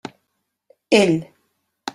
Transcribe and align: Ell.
Ell. 0.99 1.21